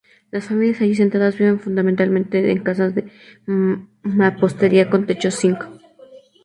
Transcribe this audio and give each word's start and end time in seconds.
Las 0.31 0.45
familias 0.45 0.81
allí 0.81 0.93
asentadas 0.93 1.37
viven 1.37 1.59
fundamentalmente 1.59 2.49
en 2.49 2.63
casas 2.63 2.95
de 2.95 3.11
mampostería 4.01 4.89
con 4.89 5.05
techos 5.05 5.35
de 5.35 5.41
cinc. 5.41 5.59